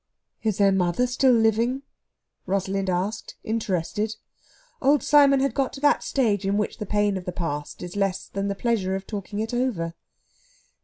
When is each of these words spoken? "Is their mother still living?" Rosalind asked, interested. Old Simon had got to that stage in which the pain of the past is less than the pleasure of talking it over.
"Is 0.41 0.57
their 0.57 0.71
mother 0.71 1.05
still 1.05 1.31
living?" 1.31 1.83
Rosalind 2.47 2.89
asked, 2.89 3.35
interested. 3.43 4.15
Old 4.81 5.03
Simon 5.03 5.41
had 5.41 5.53
got 5.53 5.73
to 5.73 5.81
that 5.81 6.01
stage 6.01 6.43
in 6.43 6.57
which 6.57 6.79
the 6.79 6.87
pain 6.87 7.17
of 7.17 7.25
the 7.25 7.31
past 7.31 7.83
is 7.83 7.95
less 7.95 8.25
than 8.27 8.47
the 8.47 8.55
pleasure 8.55 8.95
of 8.95 9.05
talking 9.05 9.37
it 9.41 9.53
over. 9.53 9.93